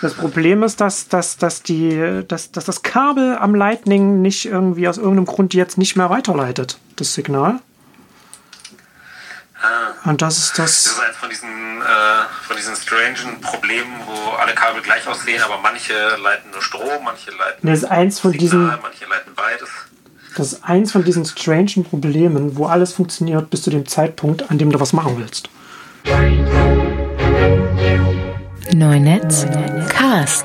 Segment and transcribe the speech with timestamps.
[0.00, 4.88] Das Problem ist, dass, dass, dass, die, dass, dass das Kabel am Lightning nicht irgendwie
[4.88, 7.60] aus irgendeinem Grund jetzt nicht mehr weiterleitet, das Signal.
[9.60, 10.08] Ah.
[10.08, 10.84] Und das ist das.
[10.84, 15.42] Das ist eins von diesen, äh, von diesen strangen Problemen, wo alle Kabel gleich aussehen,
[15.42, 15.92] aber manche
[16.22, 19.68] leiten nur Strom, manche leiten Das ist eins von Signal, diesen, manche leiten beides.
[20.34, 24.56] das ist eins von diesen strangen Problemen, wo alles funktioniert bis zu dem Zeitpunkt, an
[24.56, 25.50] dem du was machen willst.
[28.74, 29.46] Neunetz
[29.88, 30.44] Cast.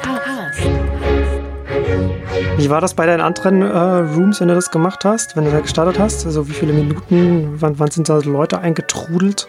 [2.58, 5.52] Wie war das bei deinen anderen äh, Rooms, wenn du das gemacht hast, wenn du
[5.52, 6.26] da gestartet hast?
[6.26, 9.48] Also wie viele Minuten, wann, wann sind da Leute eingetrudelt?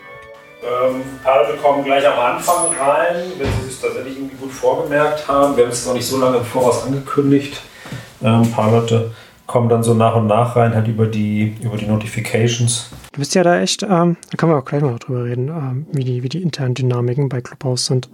[0.62, 4.52] Ähm, ein paar Leute kommen gleich am Anfang rein, wenn sie sich tatsächlich irgendwie gut
[4.52, 5.56] vorgemerkt haben.
[5.56, 7.62] Wir haben es noch nicht so lange im Voraus angekündigt.
[8.22, 9.12] Ähm, ein paar Leute
[9.46, 12.90] kommen dann so nach und nach rein, halt über die, über die Notifications.
[13.12, 15.86] Du bist ja da echt, ähm, da können wir auch gleich mal drüber reden, ähm,
[15.92, 18.08] wie, die, wie die internen Dynamiken bei Clubhouse sind.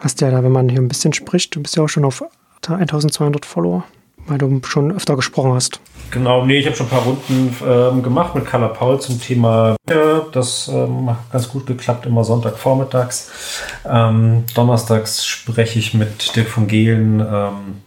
[0.00, 2.24] Hast ja da, wenn man hier ein bisschen spricht, du bist ja auch schon auf
[2.66, 3.84] 1200 Follower,
[4.26, 5.80] weil du schon öfter gesprochen hast.
[6.10, 9.76] Genau, nee, ich habe schon ein paar Runden ähm, gemacht mit Carla Paul zum Thema.
[10.32, 13.30] Das ähm, hat ganz gut geklappt, immer Sonntagvormittags.
[13.88, 17.82] Ähm, donnerstags spreche ich mit Dirk von Gehlen ähm,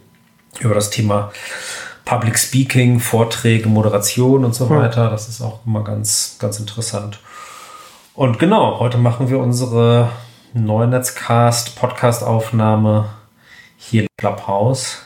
[0.60, 1.32] über das Thema
[2.04, 4.76] Public Speaking, Vorträge, Moderation und so Hm.
[4.78, 5.10] weiter.
[5.10, 7.18] Das ist auch immer ganz, ganz interessant.
[8.14, 10.08] Und genau, heute machen wir unsere
[10.56, 13.08] Neunetzcast Podcast-Aufnahme
[13.76, 15.02] hier Clubhouse.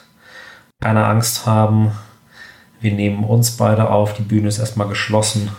[0.82, 1.92] Keine Angst haben.
[2.82, 4.12] Wir nehmen uns beide auf.
[4.12, 5.50] Die Bühne ist erstmal geschlossen.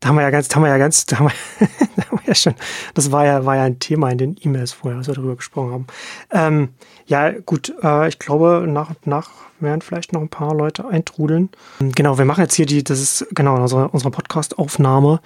[0.00, 2.18] Da haben wir ja ganz, da haben wir ja ganz, da haben wir, da haben
[2.18, 2.54] wir ja schon,
[2.94, 5.72] das war ja, war ja ein Thema in den E-Mails vorher, als wir darüber gesprochen
[5.72, 5.86] haben.
[6.30, 6.68] Ähm,
[7.06, 11.48] ja, gut, äh, ich glaube, nach und nach werden vielleicht noch ein paar Leute eintrudeln.
[11.80, 15.20] Genau, wir machen jetzt hier die, das ist genau unsere, unsere Podcast-Aufnahme.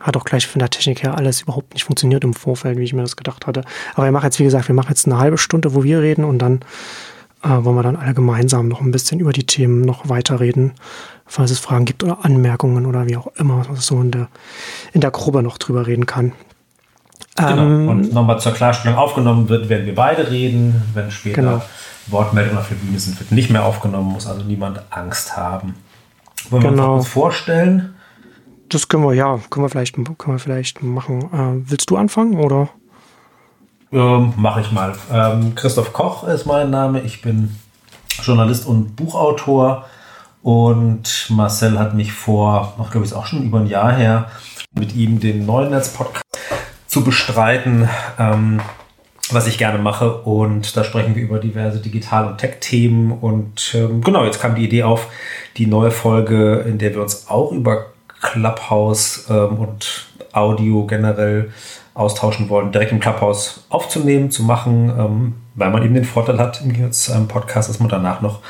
[0.00, 2.92] Hat auch gleich von der Technik her alles überhaupt nicht funktioniert im Vorfeld, wie ich
[2.92, 3.64] mir das gedacht hatte.
[3.94, 6.24] Aber wir machen jetzt, wie gesagt, wir machen jetzt eine halbe Stunde, wo wir reden
[6.24, 6.60] und dann
[7.42, 10.72] äh, wollen wir dann alle gemeinsam noch ein bisschen über die Themen noch weiterreden,
[11.26, 14.28] falls es Fragen gibt oder Anmerkungen oder wie auch immer, was man so in der,
[14.92, 16.32] in der Gruppe noch drüber reden kann.
[17.36, 17.58] Genau.
[17.62, 20.82] Ähm, Und nochmal zur Klarstellung aufgenommen wird, werden wir beide reden.
[20.94, 21.62] Wenn später Genau.
[22.08, 25.74] Wortmeldungen auf der Bühne sind, wird nicht mehr aufgenommen, muss also niemand Angst haben.
[26.50, 26.94] Wollen wir Genau.
[26.94, 27.94] uns kurz vorstellen?
[28.70, 31.22] Das können wir, ja, können wir vielleicht, können wir vielleicht machen.
[31.32, 32.68] Äh, willst du anfangen oder?
[33.92, 34.94] Ähm, Mache ich mal.
[35.12, 37.00] Ähm, Christoph Koch ist mein Name.
[37.00, 37.56] Ich bin
[38.22, 39.86] Journalist und Buchautor.
[40.42, 44.30] Und Marcel hat mich vor, noch glaube ich, auch schon über ein Jahr her,
[44.72, 46.24] mit ihm den neuen Netz-Podcast
[46.86, 47.88] zu bestreiten,
[48.18, 48.60] ähm,
[49.30, 50.18] was ich gerne mache.
[50.18, 53.12] Und da sprechen wir über diverse Digital- und Tech-Themen.
[53.12, 55.08] Und ähm, genau, jetzt kam die Idee auf,
[55.56, 57.86] die neue Folge, in der wir uns auch über
[58.20, 61.52] Clubhouse ähm, und Audio generell
[61.98, 66.60] austauschen wollen, direkt im Clubhouse aufzunehmen, zu machen, ähm, weil man eben den Vorteil hat
[66.62, 68.40] im Gegensatz zu einem Podcast, dass man danach noch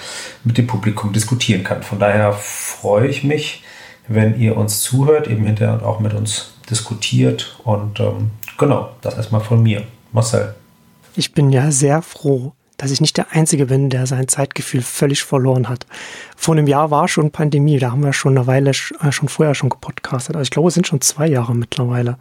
[0.44, 1.82] mit dem Publikum diskutieren kann.
[1.82, 3.64] Von daher freue ich mich,
[4.06, 7.58] wenn ihr uns zuhört, eben hinterher und auch mit uns diskutiert.
[7.64, 9.84] Und ähm, genau, das erstmal von mir.
[10.12, 10.54] Marcel.
[11.16, 15.24] Ich bin ja sehr froh, dass ich nicht der Einzige bin, der sein Zeitgefühl völlig
[15.24, 15.84] verloren hat.
[16.36, 19.54] Vor einem Jahr war schon Pandemie, da haben wir schon eine Weile, äh, schon vorher
[19.54, 20.36] schon gepodcastet.
[20.36, 22.16] Also ich glaube, es sind schon zwei Jahre mittlerweile,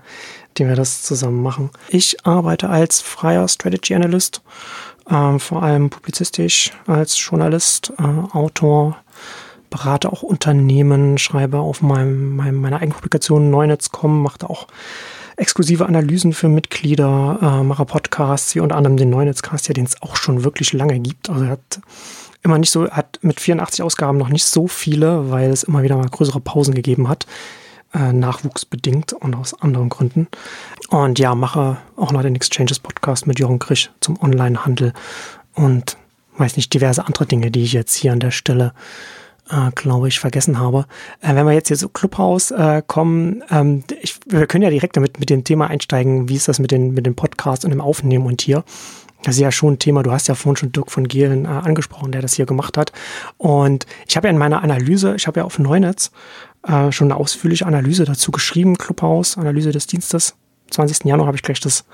[0.58, 1.70] die wir das zusammen machen.
[1.90, 4.42] Ich arbeite als freier Strategy Analyst,
[5.10, 8.98] ähm, vor allem publizistisch als Journalist, äh, Autor,
[9.70, 14.68] berate auch Unternehmen, schreibe auf meinem, meinem meiner eigenen Publikation Neunetz.com, mache auch
[15.38, 20.02] exklusive Analysen für Mitglieder, äh, mache Podcasts, wie unter anderem den Neunetzcast, ja, den es
[20.02, 21.30] auch schon wirklich lange gibt.
[21.30, 21.80] Also er hat
[22.44, 25.96] immer nicht so, hat mit 84 Ausgaben noch nicht so viele, weil es immer wieder
[25.96, 27.28] mal größere Pausen gegeben hat,
[27.94, 30.28] äh, nachwuchsbedingt und aus anderen Gründen.
[30.90, 34.94] Und ja, mache auch noch den Exchanges Podcast mit Jürgen Krisch zum Onlinehandel
[35.54, 35.98] und
[36.38, 38.74] weiß nicht, diverse andere Dinge, die ich jetzt hier an der Stelle
[39.50, 40.86] äh, glaube ich, vergessen habe.
[41.22, 44.98] Äh, wenn wir jetzt hier zu Clubhouse äh, kommen, ähm, ich, wir können ja direkt
[44.98, 47.82] damit mit dem Thema einsteigen, wie ist das mit den, mit dem Podcast und dem
[47.82, 48.64] Aufnehmen und hier.
[49.24, 51.48] Das ist ja schon ein Thema, du hast ja vorhin schon Dirk von Gehlen äh,
[51.48, 52.92] angesprochen, der das hier gemacht hat.
[53.38, 56.12] Und ich habe ja in meiner Analyse, ich habe ja auf Neunetz
[56.68, 60.36] äh, schon eine ausführliche Analyse dazu geschrieben, Clubhouse, Analyse des Dienstes.
[60.72, 61.06] 20.
[61.06, 61.86] Januar habe ich gleich das,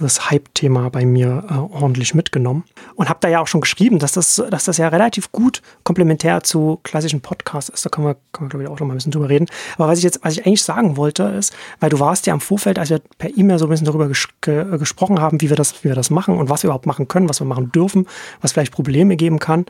[0.00, 2.64] das Hype-Thema bei mir äh, ordentlich mitgenommen
[2.94, 6.42] und habe da ja auch schon geschrieben, dass das, dass das ja relativ gut komplementär
[6.42, 7.84] zu klassischen Podcasts ist.
[7.84, 9.46] Da können wir, können wir glaube ich, auch noch mal ein bisschen drüber reden.
[9.76, 12.40] Aber was ich jetzt, was ich eigentlich sagen wollte, ist, weil du warst ja im
[12.40, 15.56] Vorfeld, als wir per E-Mail so ein bisschen darüber ges ge gesprochen haben, wie wir
[15.56, 18.06] das, wie wir das machen und was wir überhaupt machen können, was wir machen dürfen,
[18.40, 19.66] was vielleicht Probleme geben kann.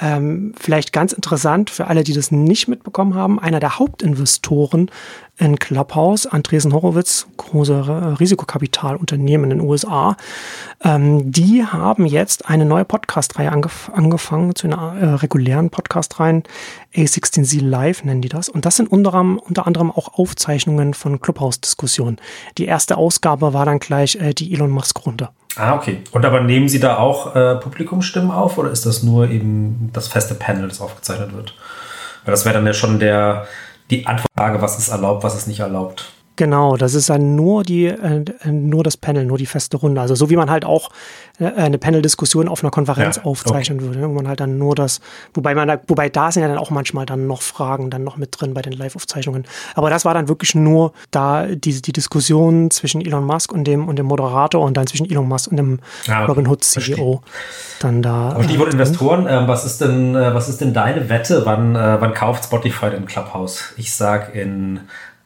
[0.00, 4.90] Ähm, vielleicht ganz interessant für alle, die das nicht mitbekommen haben, einer der Hauptinvestoren
[5.38, 10.16] in Clubhouse, Andresen Horowitz, große Risikokapitalunternehmen in den USA.
[10.82, 16.42] Ähm, die haben jetzt eine neue Podcast-Reihe angef angefangen, zu einer äh, regulären Podcast-Reihe.
[16.94, 18.48] A16Z Live nennen die das.
[18.48, 22.18] Und das sind unter, unter anderem auch Aufzeichnungen von Clubhouse-Diskussionen.
[22.58, 25.28] Die erste Ausgabe war dann gleich äh, die Elon Musk-Runde.
[25.56, 26.02] Ah, okay.
[26.12, 30.08] Und aber nehmen Sie da auch äh, Publikumsstimmen auf oder ist das nur eben das
[30.08, 31.54] feste Panel, das aufgezeichnet wird?
[32.24, 33.46] Weil das wäre dann ja schon der,
[33.90, 36.12] die Antwortfrage, was ist erlaubt, was ist nicht erlaubt.
[36.38, 40.00] Genau, das ist dann nur die, äh, nur das Panel, nur die feste Runde.
[40.00, 40.90] Also so wie man halt auch
[41.40, 43.88] äh, eine Panel-Diskussion auf einer Konferenz ja, aufzeichnen okay.
[43.88, 44.08] würde, ne?
[44.08, 45.00] wo man halt dann nur das,
[45.34, 48.16] wobei man da, wobei da sind ja dann auch manchmal dann noch Fragen dann noch
[48.16, 49.46] mit drin bei den Live-Aufzeichnungen.
[49.74, 53.88] Aber das war dann wirklich nur da die, die Diskussion zwischen Elon Musk und dem
[53.88, 56.24] und dem Moderator und dann zwischen Elon Musk und dem ah, okay.
[56.26, 57.20] Robin Hood CEO.
[57.80, 58.30] Dann da.
[58.30, 61.44] Aber Stichwort äh, Investoren, äh, was ist denn, was ist denn deine Wette?
[61.44, 63.72] Wann, wann kauft Spotify den Clubhouse?
[63.76, 64.80] Ich sag in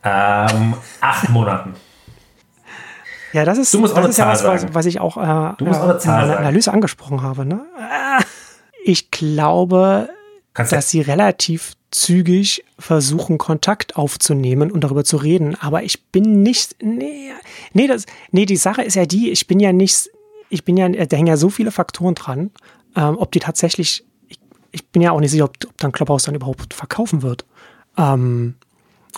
[0.04, 1.75] ähm, acht Monaten.
[3.32, 5.64] Ja, das ist, du musst das ist ja was, was, was, ich auch, äh, du
[5.64, 7.46] musst auch eine Zahl in meiner Analyse angesprochen habe.
[7.46, 7.64] Ne?
[8.84, 10.10] Ich glaube,
[10.54, 15.56] Kannst dass sie relativ zügig versuchen, Kontakt aufzunehmen und darüber zu reden.
[15.60, 16.76] Aber ich bin nicht.
[16.82, 17.31] Nee,
[17.72, 20.10] nee, das, nee, die Sache ist ja die, ich bin ja nicht.
[20.48, 22.50] Ich bin ja, da hängen ja so viele Faktoren dran,
[22.96, 24.05] ähm, ob die tatsächlich.
[24.28, 24.38] Ich,
[24.72, 27.46] ich, bin ja auch nicht sicher, ob, ob dann Clubhouse dann überhaupt verkaufen wird.
[27.96, 28.56] Ähm,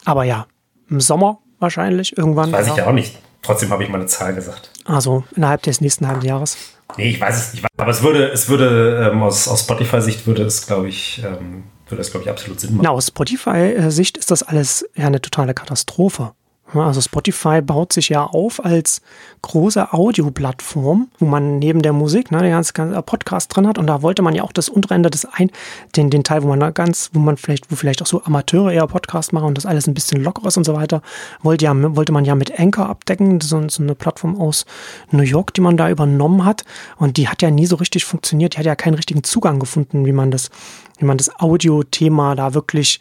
[0.05, 0.47] aber ja,
[0.89, 2.53] im Sommer wahrscheinlich irgendwann.
[2.53, 3.19] Das weiß ich ja auch nicht.
[3.43, 4.71] Trotzdem habe ich mal eine Zahl gesagt.
[4.85, 6.57] Also innerhalb des nächsten halben Jahres.
[6.97, 7.67] Nee, ich weiß es nicht.
[7.77, 12.01] Aber es würde, es würde ähm, aus, aus Spotify-Sicht würde es, glaube ich, ähm, würde
[12.01, 12.85] es, glaube ich, absolut Sinn machen.
[12.85, 16.33] Na, aus Spotify-Sicht ist das alles ja eine totale Katastrophe.
[16.73, 19.03] Also Spotify baut sich ja auf als
[19.43, 22.73] große Audioplattform, wo man neben der Musik ne, den ganzen
[23.05, 23.79] Podcast drin hat.
[23.79, 25.51] Und da wollte man ja auch das untere Ende des ein,
[25.95, 28.87] den, den Teil, wo man ganz, wo man vielleicht, wo vielleicht auch so Amateure eher
[28.87, 31.03] Podcast machen und das alles ein bisschen lockerer ist und so weiter,
[31.43, 34.65] wollte, ja, wollte man ja mit Anchor abdecken, so, so eine Plattform aus
[35.11, 36.65] New York, die man da übernommen hat.
[36.97, 38.55] Und die hat ja nie so richtig funktioniert.
[38.55, 40.51] Die hat ja keinen richtigen Zugang gefunden, wie man das,
[40.99, 43.01] wie man das Audio-Thema da wirklich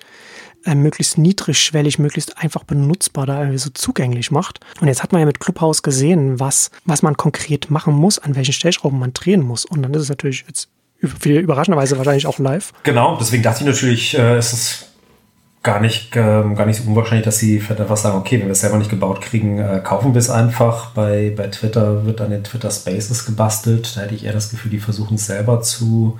[0.65, 4.59] äh, möglichst niedrigschwellig, möglichst einfach benutzbar da irgendwie so zugänglich macht.
[4.79, 8.35] Und jetzt hat man ja mit Clubhouse gesehen, was, was man konkret machen muss, an
[8.35, 9.65] welchen Stellschrauben man drehen muss.
[9.65, 10.69] Und dann ist es natürlich jetzt
[11.01, 12.71] überraschenderweise wahrscheinlich auch live.
[12.83, 14.85] Genau, deswegen dachte ich natürlich, äh, ist es
[15.63, 18.51] gar nicht, ähm, gar nicht so unwahrscheinlich, dass sie vielleicht einfach sagen, okay, wenn wir
[18.51, 20.91] es selber nicht gebaut kriegen, äh, kaufen wir es einfach.
[20.91, 23.95] Bei, bei Twitter wird an den Twitter Spaces gebastelt.
[23.95, 26.19] Da hätte ich eher das Gefühl, die versuchen es selber zu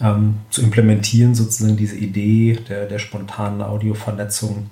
[0.00, 4.70] ähm, zu implementieren, sozusagen diese Idee der, der spontanen Audiovernetzung.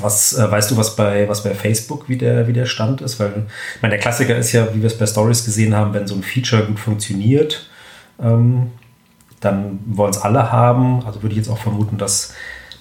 [0.00, 3.20] Was äh, weißt du, was bei, was bei Facebook wie der, wie der Stand ist?
[3.20, 3.46] Weil
[3.76, 6.14] ich meine, der Klassiker ist ja, wie wir es bei Stories gesehen haben, wenn so
[6.14, 7.68] ein Feature gut funktioniert,
[8.20, 8.70] ähm,
[9.40, 11.04] dann wollen es alle haben.
[11.04, 12.32] Also würde ich jetzt auch vermuten, dass,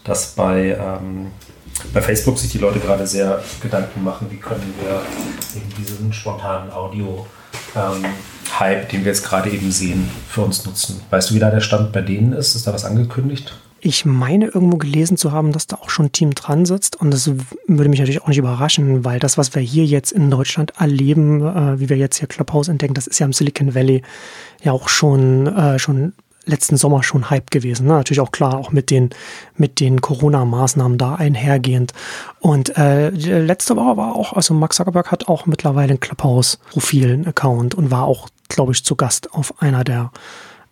[0.06, 1.32] dass bei, ähm,
[1.94, 5.02] bei Facebook sich die Leute gerade sehr Gedanken machen, wie können wir
[5.60, 7.26] eben diesen spontanen Audio
[7.76, 8.06] ähm,
[8.60, 11.02] Hype, den wir jetzt gerade eben sehen, für uns nutzen.
[11.10, 12.56] Weißt du, wie da der Stand bei denen ist?
[12.56, 13.54] Ist da was angekündigt?
[13.84, 16.96] Ich meine irgendwo gelesen zu haben, dass da auch schon ein Team dran sitzt.
[16.96, 17.32] Und das
[17.66, 21.42] würde mich natürlich auch nicht überraschen, weil das, was wir hier jetzt in Deutschland erleben,
[21.42, 24.04] äh, wie wir jetzt hier Clubhouse entdecken, das ist ja im Silicon Valley
[24.62, 26.14] ja auch schon, äh, schon
[26.46, 27.88] letzten Sommer schon Hype gewesen.
[27.88, 27.94] Ne?
[27.94, 29.10] Natürlich auch klar, auch mit den,
[29.56, 31.94] mit den Corona-Maßnahmen da einhergehend.
[32.40, 37.76] Und äh, letzte Woche war auch, also Max Zuckerberg hat auch mittlerweile ein Clubhouse-Profil, Account
[37.76, 40.12] und war auch, glaube ich, zu Gast auf einer der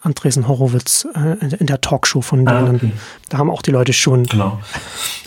[0.01, 2.67] Andresen Horowitz äh, in der Talkshow von denen.
[2.67, 2.91] Ah, okay.
[3.27, 4.23] Da haben auch die Leute schon.
[4.23, 4.59] Genau.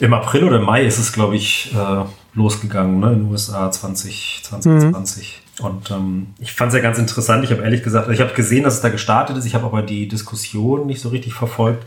[0.00, 3.12] Im April oder Mai ist es, glaube ich, äh, losgegangen, ne?
[3.12, 5.42] in den USA 20, 2020.
[5.58, 5.66] Mhm.
[5.66, 7.44] Und ähm, ich fand es ja ganz interessant.
[7.44, 9.44] Ich habe ehrlich gesagt, ich habe gesehen, dass es da gestartet ist.
[9.44, 11.86] Ich habe aber die Diskussion nicht so richtig verfolgt.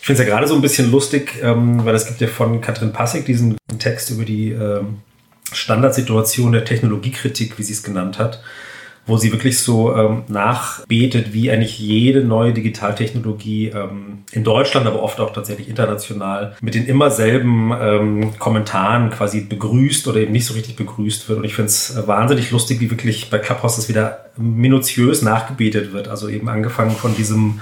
[0.00, 2.62] Ich finde es ja gerade so ein bisschen lustig, ähm, weil es gibt ja von
[2.62, 5.00] Katrin Passig diesen Text über die ähm,
[5.52, 8.42] Standardsituation der Technologiekritik, wie sie es genannt hat
[9.04, 15.02] wo sie wirklich so ähm, nachbetet, wie eigentlich jede neue Digitaltechnologie ähm, in Deutschland, aber
[15.02, 20.46] oft auch tatsächlich international mit den immer selben ähm, Kommentaren quasi begrüßt oder eben nicht
[20.46, 21.38] so richtig begrüßt wird.
[21.40, 25.92] Und ich finde es äh, wahnsinnig lustig, wie wirklich bei Clubhouse das wieder minutiös nachgebetet
[25.92, 26.06] wird.
[26.06, 27.60] Also eben angefangen von diesem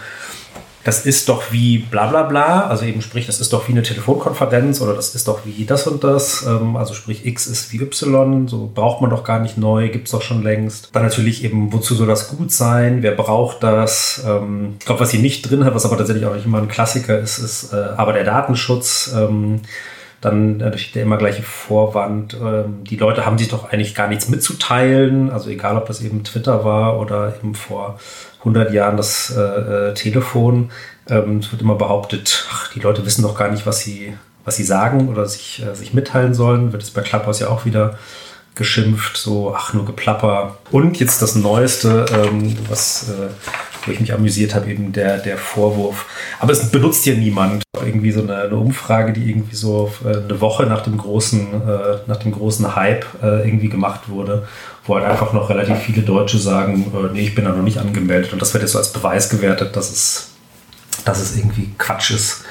[0.85, 3.83] das ist doch wie bla bla bla, also eben sprich, das ist doch wie eine
[3.83, 7.83] Telefonkonferenz oder das ist doch wie das und das, ähm, also sprich X ist wie
[7.83, 10.89] Y, so braucht man doch gar nicht neu, gibt es doch schon längst.
[10.93, 14.23] Dann natürlich eben, wozu soll das gut sein, wer braucht das?
[14.27, 16.69] Ähm, ich glaube, was sie nicht drin hat, was aber tatsächlich auch nicht immer ein
[16.69, 19.13] Klassiker ist, ist äh, aber der Datenschutz.
[19.15, 19.61] Ähm,
[20.21, 22.35] dann natürlich der immer gleiche Vorwand.
[22.35, 25.31] Ähm, die Leute haben sich doch eigentlich gar nichts mitzuteilen.
[25.31, 27.99] Also egal, ob das eben Twitter war oder eben vor
[28.41, 30.71] 100 Jahren das äh, äh, Telefon.
[31.09, 34.57] Ähm, es wird immer behauptet, ach, die Leute wissen doch gar nicht, was sie, was
[34.57, 36.73] sie sagen oder sich, äh, sich mitteilen sollen.
[36.73, 37.99] Wird es bei Clubhouse ja auch wieder
[38.55, 40.59] geschimpft, so, ach, nur Geplapper.
[40.71, 43.29] Und jetzt das Neueste, ähm, was, äh,
[43.85, 46.07] wo ich mich amüsiert habe, eben der, der Vorwurf.
[46.39, 47.63] Aber es benutzt ja niemand.
[47.83, 51.97] Irgendwie so eine, eine Umfrage, die irgendwie so äh, eine Woche nach dem großen, äh,
[52.07, 54.47] nach dem großen Hype äh, irgendwie gemacht wurde,
[54.87, 57.79] wo halt einfach noch relativ viele Deutsche sagen, äh, nee, ich bin da noch nicht
[57.79, 58.33] angemeldet.
[58.33, 60.31] Und das wird jetzt so als Beweis gewertet, dass es,
[61.05, 62.45] dass es irgendwie Quatsch ist.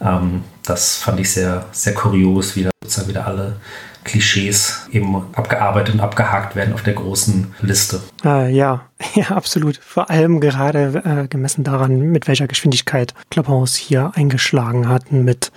[0.00, 3.56] Ähm, das fand ich sehr, sehr kurios, wie da sozusagen wieder alle
[4.04, 8.00] Klischees eben abgearbeitet und abgehakt werden auf der großen Liste.
[8.24, 9.76] Äh, ja, ja, absolut.
[9.76, 15.52] Vor allem gerade äh, gemessen daran, mit welcher Geschwindigkeit Clubhouse hier eingeschlagen hatten mit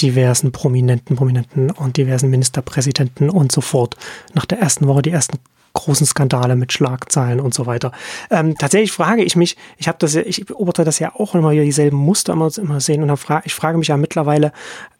[0.00, 3.96] diversen Prominenten, Prominenten und diversen Ministerpräsidenten und so fort.
[4.34, 5.38] Nach der ersten Woche die ersten
[5.78, 7.92] großen Skandale mit Schlagzeilen und so weiter.
[8.30, 11.52] Ähm, tatsächlich frage ich mich, ich habe das ja, ich beobachte das ja auch immer
[11.52, 14.52] wieder dieselben Muster immer, immer sehen und dann frage ich frage mich ja mittlerweile,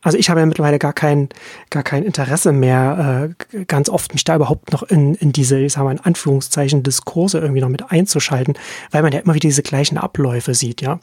[0.03, 1.29] also ich habe ja mittlerweile gar kein,
[1.71, 5.73] gar kein Interesse mehr, äh, ganz oft mich da überhaupt noch in, in diese, ich
[5.73, 8.55] sage mal in Anführungszeichen, Diskurse irgendwie noch mit einzuschalten,
[8.91, 11.01] weil man ja immer wieder diese gleichen Abläufe sieht, ja.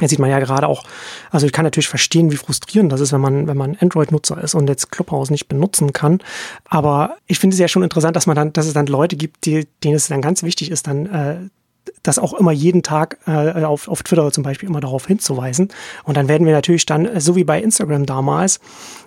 [0.00, 0.84] Jetzt sieht man ja gerade auch,
[1.30, 4.54] also ich kann natürlich verstehen, wie frustrierend das ist, wenn man, wenn man Android-Nutzer ist
[4.54, 6.20] und jetzt Clubhouse nicht benutzen kann.
[6.64, 9.44] Aber ich finde es ja schon interessant, dass man dann, dass es dann Leute gibt,
[9.46, 11.36] die, denen es dann ganz wichtig ist, dann äh,
[12.02, 15.68] das auch immer jeden Tag äh, auf, auf Twitter zum Beispiel immer darauf hinzuweisen.
[16.04, 18.60] Und dann werden wir natürlich dann, so wie bei Instagram damals,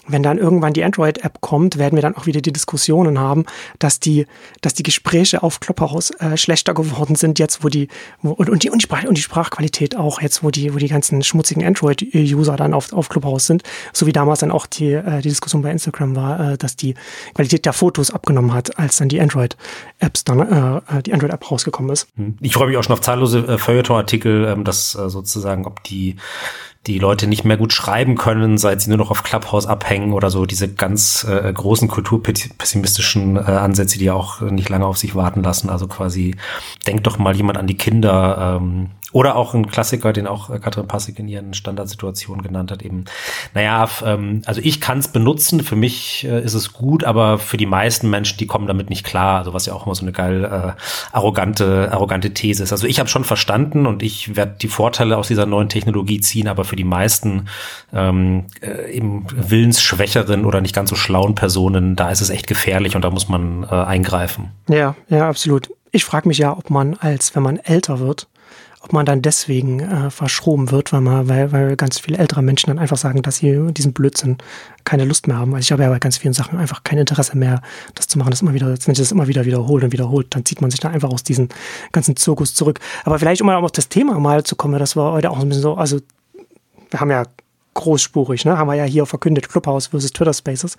[0.08, 3.46] wenn dann irgendwann die Android-App kommt, werden wir dann auch wieder die Diskussionen haben,
[3.80, 4.26] dass die,
[4.62, 7.88] dass die Gespräche auf Clubhouse äh, schlechter geworden sind, jetzt wo die,
[8.22, 10.88] wo, und, und, die, und, die und die Sprachqualität auch, jetzt wo die, wo die
[10.88, 15.22] ganzen schmutzigen Android-User dann auf, auf Clubhouse sind, so wie damals dann auch die, äh,
[15.22, 16.96] die Diskussion bei Instagram war, äh, dass die
[17.34, 21.92] Qualität der Fotos abgenommen hat, als dann die Android-Apps dann, äh, äh die Android-App rausgekommen
[21.92, 22.08] ist.
[22.16, 22.38] Hm.
[22.42, 26.16] Ich freue mich auch schon auf zahllose äh, Feuilleton-Artikel, ähm, dass äh, sozusagen, ob die
[26.88, 30.32] die Leute nicht mehr gut schreiben können, seit sie nur noch auf Clubhouse abhängen oder
[30.32, 35.44] so diese ganz äh, großen kulturpessimistischen äh, Ansätze, die auch nicht lange auf sich warten
[35.44, 35.70] lassen.
[35.70, 36.36] Also quasi,
[36.88, 40.60] denkt doch mal jemand an die Kinder, ähm, oder auch ein Klassiker, den auch äh,
[40.60, 43.06] Katrin Passig in ihren Standardsituationen genannt hat, eben,
[43.54, 47.58] naja, ähm, also ich kann es benutzen, für mich äh, ist es gut, aber für
[47.58, 50.12] die meisten Menschen, die kommen damit nicht klar, also was ja auch immer so eine
[50.12, 52.72] geil äh, arrogante, arrogante These ist.
[52.72, 56.48] Also ich habe schon verstanden und ich werde die Vorteile aus dieser neuen Technologie ziehen,
[56.48, 57.48] aber für die meisten
[57.94, 62.96] ähm, äh, eben willensschwächeren oder nicht ganz so schlauen Personen, da ist es echt gefährlich
[62.96, 64.52] und da muss man äh, eingreifen.
[64.68, 65.70] Ja, ja, absolut.
[65.94, 68.28] Ich frage mich ja, ob man als, wenn man älter wird,
[68.84, 72.68] ob man dann deswegen äh, verschroben wird, weil, man, weil, weil ganz viele ältere Menschen
[72.68, 74.38] dann einfach sagen, dass sie diesen Blödsinn
[74.84, 75.54] keine Lust mehr haben.
[75.54, 77.62] Also ich habe ja bei ganz vielen Sachen einfach kein Interesse mehr,
[77.94, 80.46] das zu machen, das immer wieder, wenn sich das immer wieder wiederholt und wiederholt, dann
[80.46, 81.50] zieht man sich dann einfach aus diesem
[81.92, 82.80] ganzen Zirkus zurück.
[83.04, 85.48] Aber vielleicht, um mal auf das Thema mal zu kommen, das war heute auch ein
[85.48, 86.00] bisschen so, also
[86.90, 87.26] wir haben ja
[87.74, 88.58] großspurig, ne?
[88.58, 90.78] haben wir ja hier verkündet, Clubhouse versus Twitter Spaces.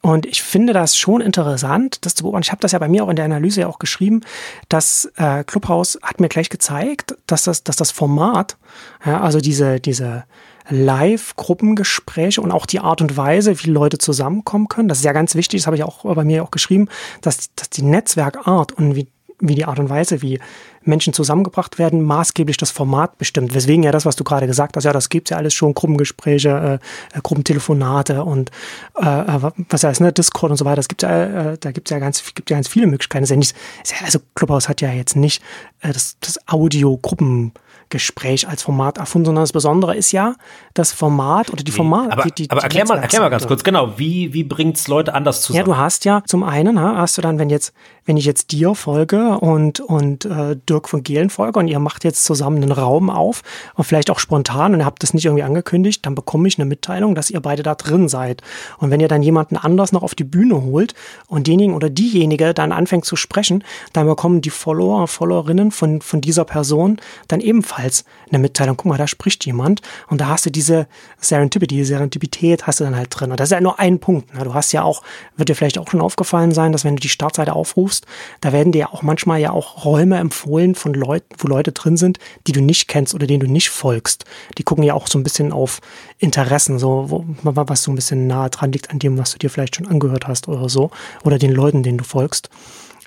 [0.00, 2.44] Und ich finde das schon interessant, das zu beobachten.
[2.44, 4.22] Ich habe das ja bei mir auch in der Analyse ja auch geschrieben,
[4.68, 8.56] dass äh, Clubhouse hat mir gleich gezeigt, dass das, dass das Format,
[9.04, 10.24] ja, also diese, diese
[10.68, 15.34] Live-Gruppengespräche und auch die Art und Weise, wie Leute zusammenkommen können, das ist ja ganz
[15.34, 16.88] wichtig, das habe ich auch bei mir auch geschrieben,
[17.20, 19.08] dass, dass die Netzwerkart und wie
[19.42, 20.38] wie die Art und Weise, wie
[20.84, 23.54] Menschen zusammengebracht werden, maßgeblich das Format bestimmt.
[23.54, 26.80] Weswegen ja das, was du gerade gesagt hast, ja, das gibt's ja alles schon, Gruppengespräche,
[27.12, 28.50] äh, äh Gruppentelefonate und
[28.96, 31.90] äh, äh, was heißt, ne, Discord und so weiter, das gibt's ja, äh, da gibt's
[31.90, 33.22] ja ganz, gibt ja ganz viele Möglichkeiten.
[33.22, 35.42] Das ist ja nicht, ist ja, also Clubhouse hat ja jetzt nicht
[35.80, 37.52] äh, das, das Audio-Gruppen
[37.92, 40.34] Gespräch als Format erfunden, sondern das Besondere ist ja
[40.74, 42.10] das Format oder die Format.
[42.10, 45.14] Aber, die, die, aber erklär, mal, erklär mal ganz kurz, genau, wie, wie bringt's Leute
[45.14, 45.58] anders zusammen?
[45.58, 47.74] Ja, du hast ja zum einen, hast du dann, wenn jetzt,
[48.06, 52.02] wenn ich jetzt dir folge und, und äh, Dirk von Gehlen folge und ihr macht
[52.04, 53.42] jetzt zusammen einen Raum auf
[53.74, 56.64] und vielleicht auch spontan und ihr habt das nicht irgendwie angekündigt, dann bekomme ich eine
[56.64, 58.42] Mitteilung, dass ihr beide da drin seid.
[58.78, 60.94] Und wenn ihr dann jemanden anders noch auf die Bühne holt
[61.28, 66.22] und denjenigen oder diejenige dann anfängt zu sprechen, dann bekommen die Follower, Followerinnen von, von
[66.22, 66.96] dieser Person
[67.28, 67.81] dann ebenfalls
[68.30, 68.76] eine Mitteilung.
[68.76, 70.86] Guck mal, da spricht jemand und da hast du diese
[71.18, 73.30] Serendipity, Serendipität hast du dann halt drin.
[73.30, 74.34] Und das ist ja nur ein Punkt.
[74.34, 74.44] Ne?
[74.44, 75.02] Du hast ja auch,
[75.36, 78.06] wird dir vielleicht auch schon aufgefallen sein, dass wenn du die Startseite aufrufst,
[78.40, 81.96] da werden dir ja auch manchmal ja auch Räume empfohlen von Leuten, wo Leute drin
[81.96, 84.24] sind, die du nicht kennst oder denen du nicht folgst.
[84.58, 85.80] Die gucken ja auch so ein bisschen auf
[86.18, 89.50] Interessen, so wo, was so ein bisschen nahe dran liegt an dem, was du dir
[89.50, 90.90] vielleicht schon angehört hast oder so,
[91.24, 92.48] oder den Leuten, denen du folgst.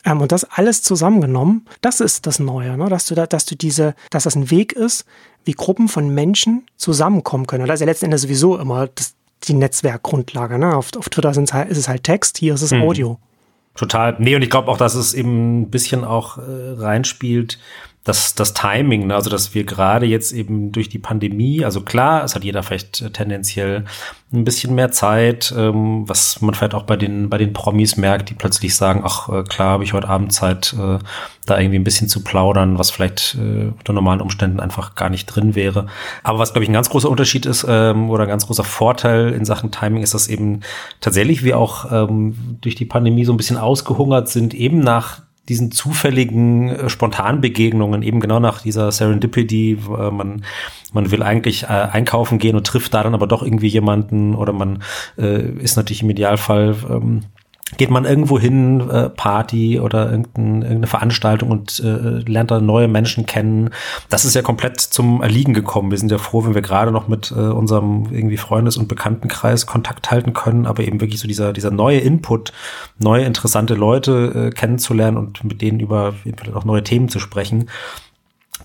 [0.06, 2.88] Ähm, und das alles zusammengenommen, das ist das Neue, ne?
[2.90, 5.06] dass du da, dass du diese, dass das ein Weg ist,
[5.44, 7.64] wie Gruppen von Menschen zusammenkommen können.
[7.64, 10.58] Und das ist ja letzten Endes sowieso immer das, die Netzwerkgrundlage.
[10.58, 10.76] Ne?
[10.76, 12.84] Auf, auf Twitter halt, ist es halt Text, hier ist es mhm.
[12.84, 13.20] Audio.
[13.76, 14.16] Total.
[14.20, 16.42] Nee, und ich glaube auch, dass es eben ein bisschen auch äh,
[16.78, 17.60] reinspielt
[18.06, 19.16] das, das Timing, ne?
[19.16, 23.02] also dass wir gerade jetzt eben durch die Pandemie, also klar, es hat jeder vielleicht
[23.02, 23.86] äh, tendenziell
[24.32, 28.30] ein bisschen mehr Zeit, ähm, was man vielleicht auch bei den, bei den Promis merkt,
[28.30, 31.00] die plötzlich sagen, ach äh, klar, habe ich heute Abend Zeit, äh,
[31.48, 35.26] da irgendwie ein bisschen zu plaudern, was vielleicht äh, unter normalen Umständen einfach gar nicht
[35.26, 35.88] drin wäre.
[36.22, 39.34] Aber was, glaube ich, ein ganz großer Unterschied ist ähm, oder ein ganz großer Vorteil
[39.34, 40.60] in Sachen Timing ist, dass eben
[41.02, 45.72] tatsächlich wir auch ähm, durch die Pandemie so ein bisschen ausgehungert sind, eben nach diesen
[45.72, 50.44] zufälligen äh, Spontanbegegnungen, eben genau nach dieser Serendipity, äh, man,
[50.94, 54.54] man will eigentlich äh, einkaufen gehen und trifft da dann aber doch irgendwie jemanden oder
[54.54, 54.84] man
[55.18, 57.22] äh, ist natürlich im Idealfall ähm,
[57.78, 62.88] geht man irgendwo hin, äh, Party oder irgendein, irgendeine Veranstaltung und äh, lernt da neue
[62.88, 63.72] Menschen kennen.
[64.10, 65.90] Das ist ja komplett zum Erliegen gekommen.
[65.90, 69.66] Wir sind ja froh, wenn wir gerade noch mit äh, unserem irgendwie Freundes- und Bekanntenkreis
[69.66, 72.54] Kontakt halten können, aber eben wirklich so dieser, dieser neue Input,
[73.00, 77.68] neue interessante Leute äh, kennenzulernen und mit denen über vielleicht auch neue Themen zu sprechen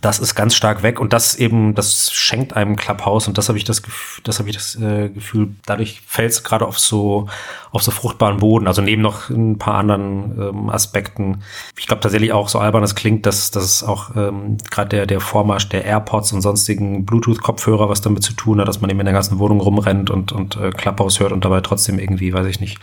[0.00, 3.59] das ist ganz stark weg und das eben, das schenkt einem Clubhouse und das habe
[3.59, 7.28] ich das Gefühl, das habe ich das äh, Gefühl, dadurch fällt es gerade auf so
[7.73, 8.66] auf so fruchtbaren Boden.
[8.66, 11.42] Also neben noch ein paar anderen ähm, Aspekten.
[11.78, 15.21] Ich glaube tatsächlich auch so albern es klingt, dass das auch ähm, gerade der der
[15.21, 19.07] Vormarsch der AirPods und sonstigen Bluetooth-Kopfhörer was damit zu tun hat, dass man eben in
[19.07, 22.61] der ganzen Wohnung rumrennt und und äh, Clubhouse hört und dabei trotzdem irgendwie, weiß ich
[22.61, 22.78] nicht,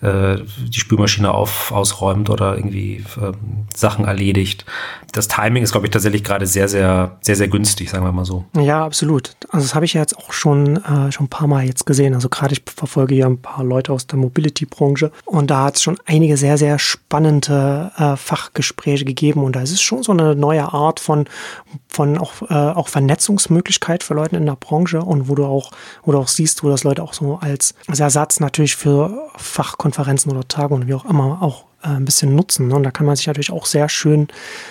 [0.00, 3.32] äh, die Spülmaschine auf ausräumt oder irgendwie äh,
[3.74, 4.64] Sachen erledigt.
[5.12, 8.12] Das Timing ist glaube ich tatsächlich gerade gerade sehr, sehr, sehr, sehr günstig, sagen wir
[8.12, 8.44] mal so.
[8.56, 9.36] Ja, absolut.
[9.50, 12.14] Also das habe ich ja jetzt auch schon, äh, schon ein paar Mal jetzt gesehen.
[12.14, 15.82] Also gerade ich verfolge ja ein paar Leute aus der Mobility-Branche und da hat es
[15.82, 20.34] schon einige sehr, sehr spannende äh, Fachgespräche gegeben und da ist es schon so eine
[20.34, 21.26] neue Art von,
[21.88, 25.70] von auch, äh, auch Vernetzungsmöglichkeit für Leute in der Branche und wo du auch,
[26.04, 30.32] wo du auch siehst, wo das Leute auch so als, als Ersatz natürlich für Fachkonferenzen
[30.32, 32.68] oder Tagungen, wie auch immer, auch ein bisschen nutzen.
[32.68, 32.74] Ne?
[32.74, 34.28] Und da kann man sich natürlich auch sehr schön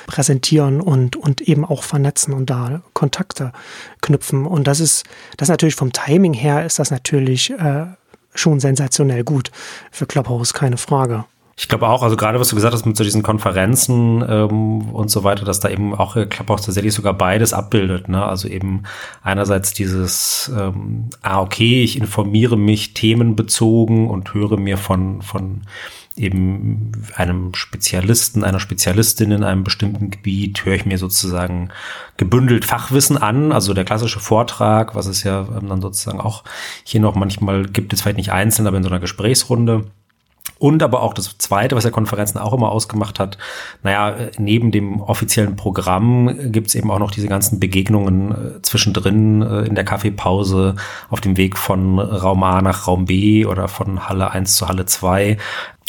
[0.07, 3.51] präsentieren und, und eben auch vernetzen und da Kontakte
[4.01, 4.45] knüpfen.
[4.45, 5.03] Und das ist,
[5.37, 7.85] das natürlich vom Timing her ist das natürlich äh,
[8.33, 9.51] schon sensationell gut
[9.91, 11.25] für Clubhouse, keine Frage.
[11.57, 15.09] Ich glaube auch, also gerade was du gesagt hast mit so diesen Konferenzen ähm, und
[15.09, 18.09] so weiter, dass da eben auch Clubhouse tatsächlich sogar beides abbildet.
[18.09, 18.25] Ne?
[18.25, 18.83] Also eben
[19.23, 25.61] einerseits dieses, ähm, ah okay, ich informiere mich themenbezogen und höre mir von von
[26.17, 31.69] eben einem Spezialisten, einer Spezialistin in einem bestimmten Gebiet, höre ich mir sozusagen
[32.17, 36.43] gebündelt Fachwissen an, also der klassische Vortrag, was es ja ähm, dann sozusagen auch
[36.83, 39.85] hier noch manchmal gibt, es vielleicht nicht einzeln, aber in so einer Gesprächsrunde.
[40.57, 43.37] Und aber auch das Zweite, was der Konferenzen auch immer ausgemacht hat,
[43.83, 49.61] naja, neben dem offiziellen Programm gibt's eben auch noch diese ganzen Begegnungen äh, zwischendrin äh,
[49.63, 50.75] in der Kaffeepause
[51.09, 54.85] auf dem Weg von Raum A nach Raum B oder von Halle 1 zu Halle
[54.85, 55.37] 2.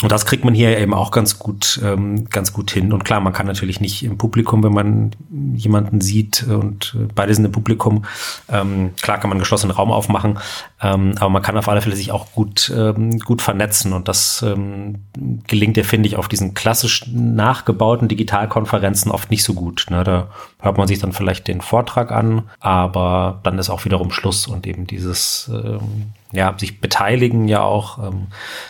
[0.03, 2.93] Und das kriegt man hier eben auch ganz gut, ähm, ganz gut hin.
[2.93, 5.11] Und klar, man kann natürlich nicht im Publikum, wenn man
[5.55, 8.05] jemanden sieht und äh, beide sind im Publikum,
[8.47, 10.37] ähm, klar kann man einen geschlossenen Raum aufmachen,
[10.83, 13.91] ähm, aber man kann auf alle Fälle sich auch gut, ähm, gut vernetzen.
[13.91, 14.99] Und das ähm,
[15.47, 19.87] gelingt ja, finde ich, auf diesen klassisch nachgebauten Digitalkonferenzen oft nicht so gut.
[19.89, 20.03] Ne?
[20.03, 20.27] Da
[20.59, 24.67] hört man sich dann vielleicht den Vortrag an, aber dann ist auch wiederum Schluss und
[24.67, 27.99] eben dieses ähm, ja, sich beteiligen ja auch.
[27.99, 28.27] Ähm,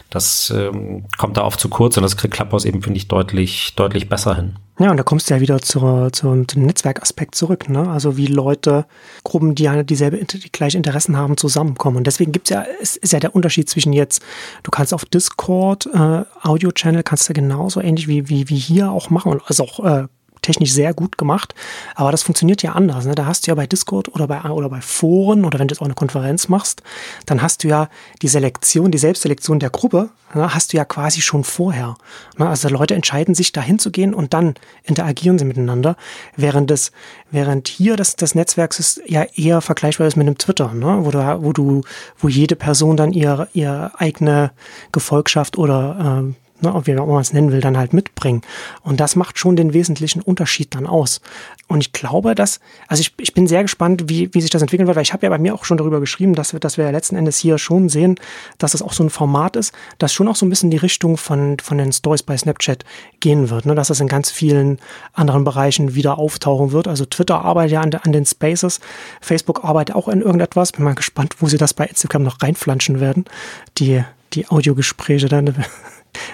[0.09, 3.73] das ähm, kommt da oft zu kurz und das kriegt Clubhouse eben, finde ich, deutlich,
[3.75, 4.55] deutlich besser hin.
[4.79, 7.89] Ja, und da kommst du ja wieder zur, zur, zum Netzwerkaspekt zurück, ne?
[7.89, 8.85] Also wie Leute,
[9.23, 11.97] Gruppen, die ja dieselbe, die gleiche Interessen haben, zusammenkommen.
[11.97, 14.21] Und deswegen gibt's ja, es ist ja der Unterschied zwischen jetzt,
[14.61, 19.09] du kannst auf Discord, äh, Audio-Channel, kannst du genauso ähnlich wie, wie, wie hier auch
[19.09, 20.07] machen, also auch äh,
[20.47, 21.53] technisch sehr gut gemacht.
[21.95, 23.05] Aber das funktioniert ja anders.
[23.05, 23.15] Ne?
[23.15, 25.81] Da hast du ja bei Discord oder bei, oder bei Foren oder wenn du jetzt
[25.81, 26.81] auch eine Konferenz machst,
[27.25, 27.89] dann hast du ja
[28.21, 30.53] die Selektion, die Selbstselektion der Gruppe, ne?
[30.53, 31.95] hast du ja quasi schon vorher.
[32.37, 32.47] Ne?
[32.47, 35.97] Also Leute entscheiden sich, da hinzugehen und dann interagieren sie miteinander.
[36.37, 36.91] Während das,
[37.29, 40.99] während hier das, das Netzwerk ist ja eher vergleichbar ist mit einem Twitter, ne?
[41.01, 41.81] wo, du, wo du,
[42.17, 44.51] wo jede Person dann ihre, ihre eigene
[44.93, 48.41] Gefolgschaft oder äh, ne, wie man es nennen will, dann halt mitbringen.
[48.81, 51.21] Und das macht schon den wesentlichen Unterschied dann aus.
[51.67, 54.87] Und ich glaube, dass, also ich, ich bin sehr gespannt, wie, wie sich das entwickeln
[54.87, 56.85] wird, weil ich habe ja bei mir auch schon darüber geschrieben, dass wir, dass wir
[56.85, 58.15] ja letzten Endes hier schon sehen,
[58.57, 61.17] dass es auch so ein Format ist, das schon auch so ein bisschen die Richtung
[61.17, 62.85] von, von den Stories bei Snapchat
[63.19, 63.75] gehen wird, ne?
[63.75, 64.79] dass das in ganz vielen
[65.13, 66.87] anderen Bereichen wieder auftauchen wird.
[66.87, 68.79] Also Twitter arbeitet ja an, an den Spaces,
[69.21, 70.71] Facebook arbeitet auch an irgendetwas.
[70.71, 73.25] Bin mal gespannt, wo sie das bei Instagram noch reinflanschen werden,
[73.77, 75.53] die, die Audiogespräche dann.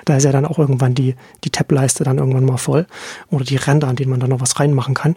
[0.05, 2.87] Da ist ja dann auch irgendwann die, die Tab-Leiste dann irgendwann mal voll
[3.29, 5.15] oder die Ränder, an denen man dann noch was reinmachen kann.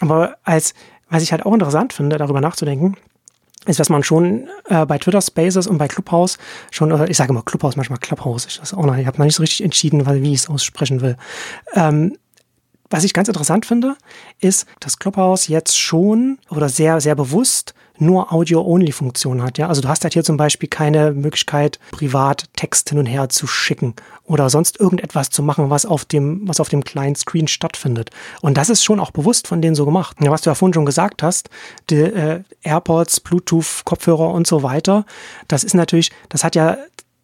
[0.00, 0.74] Aber als,
[1.08, 2.96] was ich halt auch interessant finde, darüber nachzudenken,
[3.66, 6.38] ist, was man schon äh, bei Twitter Spaces und bei Clubhouse
[6.70, 9.34] schon, äh, ich sage immer Clubhouse, manchmal Clubhouse, ich, das noch, ich habe noch nicht
[9.34, 11.16] so richtig entschieden, weil, wie ich es aussprechen will.
[11.74, 12.16] Ähm,
[12.88, 13.96] was ich ganz interessant finde,
[14.40, 19.58] ist, dass Clubhouse jetzt schon oder sehr, sehr bewusst nur Audio-Only-Funktion hat.
[19.58, 23.28] Ja, also du hast halt hier zum Beispiel keine Möglichkeit, privat Text hin und her
[23.28, 27.48] zu schicken oder sonst irgendetwas zu machen, was auf dem, was auf dem kleinen Screen
[27.48, 28.10] stattfindet.
[28.40, 30.16] Und das ist schon auch bewusst von denen so gemacht.
[30.20, 31.48] Ja, was du ja vorhin schon gesagt hast,
[31.90, 35.04] die äh, AirPods, Bluetooth, Kopfhörer und so weiter,
[35.48, 36.76] das ist natürlich, das hat ja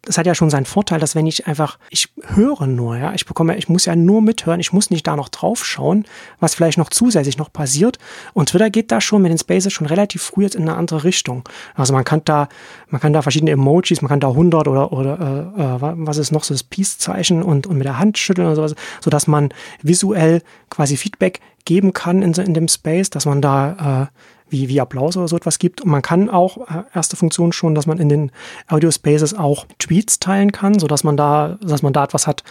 [0.05, 3.25] das hat ja schon seinen Vorteil, dass wenn ich einfach, ich höre nur, ja, ich
[3.25, 6.05] bekomme, ich muss ja nur mithören, ich muss nicht da noch drauf schauen,
[6.41, 7.99] was vielleicht noch zusätzlich noch passiert.
[8.33, 11.05] Und Twitter geht da schon mit den Spaces schon relativ früh jetzt in eine andere
[11.05, 11.47] Richtung.
[11.73, 12.49] Also man kann da,
[12.89, 16.31] man kann da verschiedene Emojis, man kann da 100 oder, oder äh, äh was ist
[16.31, 19.53] noch so das Peace-Zeichen und, und mit der Hand schütteln oder sowas, so dass man
[19.81, 24.79] visuell quasi Feedback geben kann in, in dem Space, dass man da äh, wie, wie
[24.79, 25.81] Applaus oder so etwas gibt.
[25.81, 28.31] Und man kann auch, äh, erste Funktion schon, dass man in den
[28.69, 32.43] Audio Spaces auch Tweets teilen kann, sodass man da, dass man da etwas hat,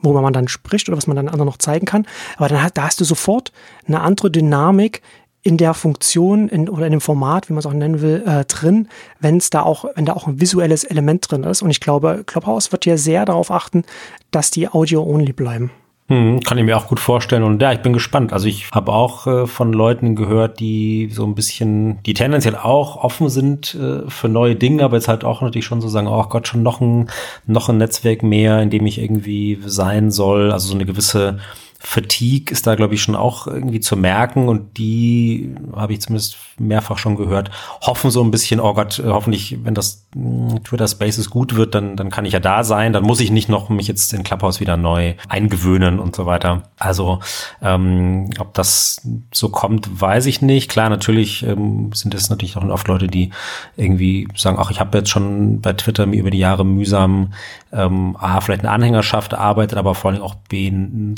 [0.00, 2.06] worüber man dann spricht oder was man dann anderen noch zeigen kann.
[2.36, 3.52] Aber dann hat, da hast du sofort
[3.86, 5.02] eine andere Dynamik
[5.42, 8.44] in der Funktion in, oder in dem Format, wie man es auch nennen will, äh,
[8.44, 8.88] drin,
[9.20, 11.62] wenn es da auch, wenn da auch ein visuelles Element drin ist.
[11.62, 13.84] Und ich glaube, Clubhouse wird hier sehr darauf achten,
[14.30, 15.70] dass die Audio-only bleiben.
[16.10, 17.44] Hm, kann ich mir auch gut vorstellen.
[17.44, 18.32] Und ja, ich bin gespannt.
[18.32, 22.96] Also ich habe auch äh, von Leuten gehört, die so ein bisschen, die tendenziell auch
[22.96, 26.24] offen sind äh, für neue Dinge, aber jetzt halt auch natürlich schon so sagen, oh
[26.24, 27.08] Gott, schon noch ein,
[27.46, 30.50] noch ein Netzwerk mehr, in dem ich irgendwie sein soll.
[30.50, 31.38] Also so eine gewisse
[31.82, 36.36] Fatigue ist da, glaube ich, schon auch irgendwie zu merken und die habe ich zumindest
[36.58, 41.30] mehrfach schon gehört, hoffen so ein bisschen, oh Gott, hoffentlich, wenn das hm, Twitter Spaces
[41.30, 43.88] gut wird, dann, dann kann ich ja da sein, dann muss ich nicht noch mich
[43.88, 46.64] jetzt in Clubhouse wieder neu eingewöhnen und so weiter.
[46.78, 47.20] Also,
[47.62, 49.00] ähm, ob das
[49.32, 50.70] so kommt, weiß ich nicht.
[50.70, 53.30] Klar, natürlich ähm, sind es natürlich auch oft Leute, die
[53.76, 57.32] irgendwie sagen, ach, ich habe jetzt schon bei Twitter mir über die Jahre mühsam
[57.72, 61.16] ähm, A, vielleicht eine Anhängerschaft erarbeitet, aber vor allem auch B, ein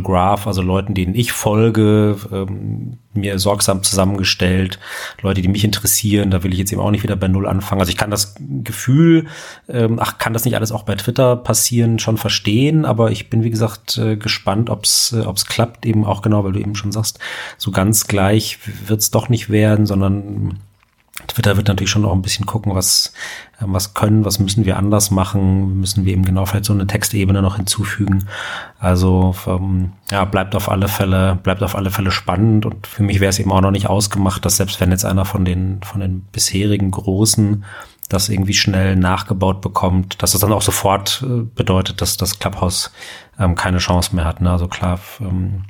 [0.00, 4.78] Social Graph, also Leuten, denen ich folge, ähm, mir sorgsam zusammengestellt,
[5.22, 7.80] Leute, die mich interessieren, da will ich jetzt eben auch nicht wieder bei Null anfangen.
[7.80, 9.26] Also ich kann das Gefühl,
[9.68, 13.42] ähm, ach, kann das nicht alles auch bei Twitter passieren, schon verstehen, aber ich bin,
[13.42, 16.76] wie gesagt, äh, gespannt, ob es äh, ob's klappt, eben auch genau, weil du eben
[16.76, 17.18] schon sagst,
[17.58, 20.60] so ganz gleich wird es doch nicht werden, sondern
[21.28, 23.12] Twitter wird natürlich schon auch ein bisschen gucken, was,
[23.60, 26.86] äh, was können, was müssen wir anders machen, müssen wir eben genau vielleicht so eine
[26.86, 28.26] Textebene noch hinzufügen.
[28.78, 33.20] Also ähm, ja, bleibt auf alle Fälle, bleibt auf alle Fälle spannend und für mich
[33.20, 36.00] wäre es eben auch noch nicht ausgemacht, dass selbst wenn jetzt einer von den, von
[36.00, 37.64] den bisherigen Großen
[38.10, 42.92] das irgendwie schnell nachgebaut bekommt, dass das dann auch sofort äh, bedeutet, dass das Clubhouse
[43.38, 44.40] ähm, keine Chance mehr hat.
[44.40, 44.50] Ne?
[44.50, 45.64] Also klar, ähm,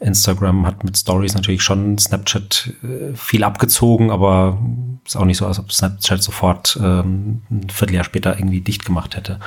[0.00, 4.58] Instagram hat mit Stories natürlich schon Snapchat äh, viel abgezogen, aber
[5.04, 9.16] ist auch nicht so, als ob Snapchat sofort ähm, ein Vierteljahr später irgendwie dicht gemacht
[9.16, 9.40] hätte.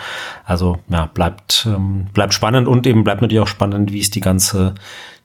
[0.44, 4.22] Also ja, bleibt ähm, bleibt spannend und eben bleibt natürlich auch spannend, wie es die
[4.22, 4.76] ganze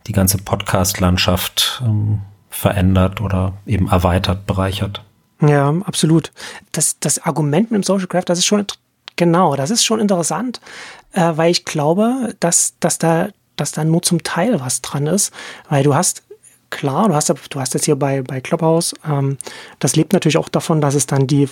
[0.06, 5.02] die ganze Podcast-Landschaft ähm, verändert oder eben erweitert, bereichert.
[5.40, 6.32] Ja, absolut.
[6.72, 8.64] Das, das Argument mit dem Social Graph, das ist schon
[9.16, 10.60] genau, das ist schon interessant,
[11.12, 15.32] äh, weil ich glaube, dass, dass da dass da nur zum Teil was dran ist,
[15.68, 16.22] weil du hast
[16.70, 19.38] klar, du hast, du hast jetzt hier bei, bei Clubhouse, ähm,
[19.78, 21.48] das lebt natürlich auch davon, dass es dann die,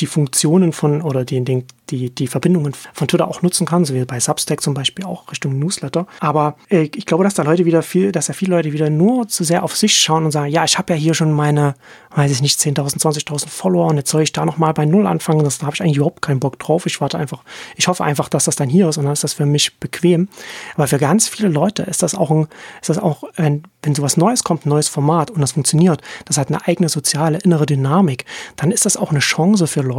[0.00, 3.94] die Funktionen von oder den, den, die, die Verbindungen von Twitter auch nutzen kann, so
[3.94, 6.06] wie bei Substack zum Beispiel auch Richtung Newsletter.
[6.20, 9.28] Aber äh, ich glaube, dass da Leute wieder viel, dass da viele Leute wieder nur
[9.28, 11.74] zu sehr auf sich schauen und sagen, ja, ich habe ja hier schon meine,
[12.14, 15.44] weiß ich nicht, 10.000, 20.000 Follower und jetzt soll ich da nochmal bei Null anfangen.
[15.44, 16.86] Das, da habe ich eigentlich überhaupt keinen Bock drauf.
[16.86, 17.42] Ich warte einfach,
[17.76, 20.28] ich hoffe einfach, dass das dann hier ist und dann ist das für mich bequem.
[20.74, 22.48] Aber für ganz viele Leute ist das auch ein,
[22.80, 26.38] ist das auch, wenn, wenn sowas Neues kommt, ein neues Format und das funktioniert, das
[26.38, 28.24] hat eine eigene soziale innere Dynamik,
[28.56, 29.89] dann ist das auch eine Chance für Leute,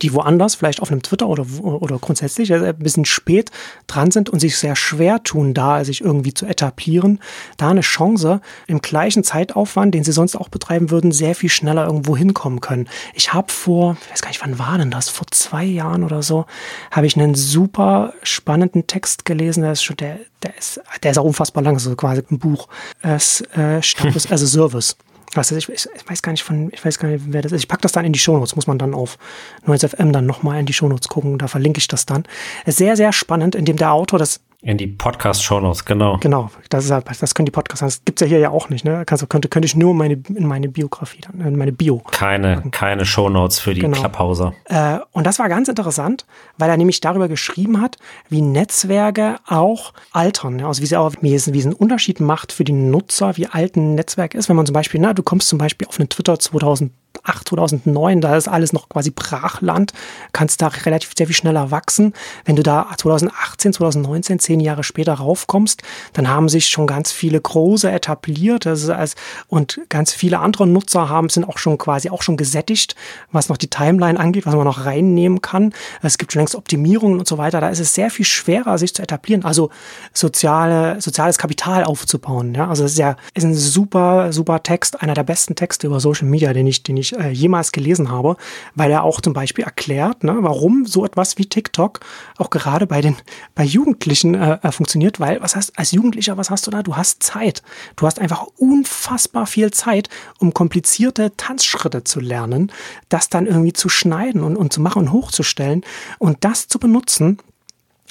[0.00, 3.50] die woanders, vielleicht auf einem Twitter oder, oder grundsätzlich ein bisschen spät
[3.86, 7.20] dran sind und sich sehr schwer tun, da sich irgendwie zu etablieren,
[7.56, 11.86] da eine Chance im gleichen Zeitaufwand, den sie sonst auch betreiben würden, sehr viel schneller
[11.86, 12.88] irgendwo hinkommen können.
[13.14, 15.08] Ich habe vor, ich weiß gar nicht, wann war denn das?
[15.08, 16.46] Vor zwei Jahren oder so,
[16.90, 19.62] habe ich einen super spannenden Text gelesen.
[19.62, 22.68] Der ist schon, der, der ist, der ist auch unfassbar lang, so quasi ein Buch.
[23.02, 24.96] Es äh, Status as a Service.
[25.34, 27.62] Also ich, ich, weiß gar nicht von, ich weiß gar nicht, wer das ist.
[27.62, 29.18] Ich packe das dann in die Shownotes, muss man dann auf
[29.66, 32.24] 9FM dann nochmal in die Shownotes gucken, da verlinke ich das dann.
[32.66, 36.18] Sehr, sehr spannend, indem der Autor das in die Podcast-Shownotes, genau.
[36.18, 38.84] Genau, das, ist, das können die Podcasts, das gibt's ja hier ja auch nicht.
[38.84, 39.04] Ne?
[39.10, 42.00] Also könnte, könnte ich nur meine, in meine Biografie, dann, in meine Bio.
[42.12, 43.98] Keine, keine Shownotes für die genau.
[43.98, 44.54] Klapphauser.
[44.66, 46.26] Äh, und das war ganz interessant,
[46.58, 47.96] weil er nämlich darüber geschrieben hat,
[48.28, 50.60] wie Netzwerke auch altern.
[50.60, 50.68] Ja?
[50.68, 53.48] Also wie, sie auch, wie, es, wie es einen Unterschied macht für die Nutzer, wie
[53.48, 54.48] alt ein Netzwerk ist.
[54.48, 58.20] Wenn man zum Beispiel, na, du kommst zum Beispiel auf einen Twitter 2000 2008, 2009,
[58.20, 59.92] da ist alles noch quasi Brachland,
[60.32, 62.12] kannst da relativ sehr viel schneller wachsen.
[62.44, 67.40] Wenn du da 2018, 2019, zehn Jahre später raufkommst, dann haben sich schon ganz viele
[67.40, 69.14] große etabliert als,
[69.48, 72.94] und ganz viele andere Nutzer haben, sind auch schon quasi auch schon gesättigt,
[73.30, 75.72] was noch die Timeline angeht, was man noch reinnehmen kann.
[76.02, 77.62] Es gibt schon längst Optimierungen und so weiter.
[77.62, 79.70] Da ist es sehr viel schwerer, sich zu etablieren, also
[80.12, 82.54] soziale, soziales Kapital aufzubauen.
[82.54, 82.68] Ja?
[82.68, 86.28] Also es ist ja ist ein super, super Text, einer der besten Texte über Social
[86.28, 88.36] Media, den ich, den ich äh, jemals gelesen habe,
[88.74, 92.00] weil er auch zum Beispiel erklärt, ne, warum so etwas wie TikTok
[92.36, 93.16] auch gerade bei den
[93.54, 96.82] bei Jugendlichen äh, äh funktioniert, weil was hast als Jugendlicher, was hast du da?
[96.82, 97.62] Du hast Zeit.
[97.96, 102.72] Du hast einfach unfassbar viel Zeit, um komplizierte Tanzschritte zu lernen,
[103.08, 105.82] das dann irgendwie zu schneiden und, und zu machen und hochzustellen
[106.18, 107.38] und das zu benutzen,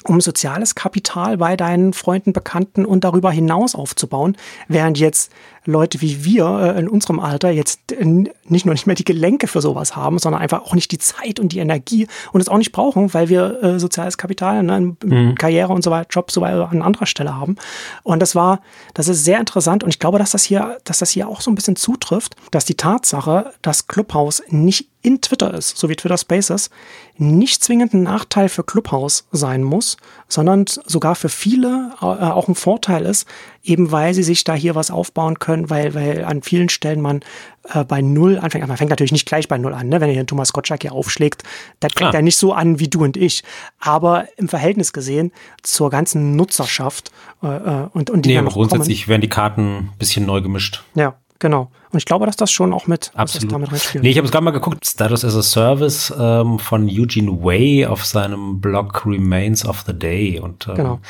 [0.04, 4.36] um soziales Kapital bei deinen Freunden, Bekannten und darüber hinaus aufzubauen,
[4.68, 5.32] während jetzt
[5.64, 9.46] Leute wie wir äh, in unserem Alter jetzt äh, nicht nur nicht mehr die Gelenke
[9.46, 12.58] für sowas haben, sondern einfach auch nicht die Zeit und die Energie und es auch
[12.58, 15.34] nicht brauchen, weil wir äh, soziales Kapital, ne, mhm.
[15.36, 17.56] Karriere und so weiter, Job so weiter an anderer Stelle haben.
[18.02, 18.60] Und das war,
[18.94, 21.50] das ist sehr interessant und ich glaube, dass das hier, dass das hier auch so
[21.50, 26.16] ein bisschen zutrifft, dass die Tatsache, dass Clubhouse nicht in Twitter ist, so wie Twitter
[26.16, 26.70] Spaces,
[27.18, 29.96] nicht zwingend ein Nachteil für Clubhouse sein muss,
[30.28, 33.26] sondern sogar für viele äh, auch ein Vorteil ist,
[33.62, 37.20] eben weil sie sich da hier was aufbauen können, weil, weil an vielen Stellen man
[37.68, 38.66] äh, bei Null anfängt.
[38.66, 40.00] Man fängt natürlich nicht gleich bei Null an, ne?
[40.00, 41.42] wenn ihr den Thomas Gottschalk hier aufschlägt,
[41.80, 43.42] dann fängt er nicht so an wie du und ich.
[43.78, 47.12] Aber im Verhältnis gesehen zur ganzen Nutzerschaft
[47.42, 50.82] äh, äh und, und die nee, grundsätzlich kommen, werden die Karten ein bisschen neu gemischt.
[50.94, 51.72] Ja, Genau.
[51.90, 53.50] Und ich glaube, dass das schon auch mit, Absolut.
[53.50, 54.04] damit reinspielt.
[54.04, 54.86] Nee, ich habe es gerade mal geguckt.
[54.86, 60.38] Status as a Service ähm, von Eugene Way auf seinem Blog Remains of the Day.
[60.38, 61.00] Und ähm, genau.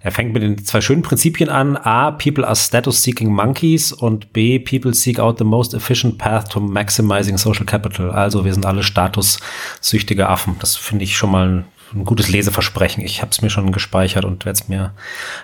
[0.00, 1.76] er fängt mit den zwei schönen Prinzipien an.
[1.76, 6.58] A, people are status-seeking monkeys und B, people seek out the most efficient path to
[6.58, 8.10] maximizing social capital.
[8.10, 10.56] Also wir sind alle statussüchtige Affen.
[10.58, 13.04] Das finde ich schon mal ein gutes Leseversprechen.
[13.04, 14.92] Ich habe es mir schon gespeichert und werde es mir,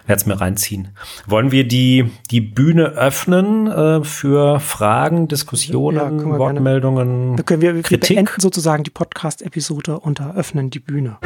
[0.07, 0.89] werd's mir reinziehen.
[1.27, 7.37] Wollen wir die, die Bühne öffnen äh, für Fragen, Diskussionen, ja, wir Wortmeldungen?
[7.37, 8.17] Wir, können, wir, wir Kritik?
[8.17, 11.19] beenden sozusagen die Podcast-Episode und eröffnen die Bühne.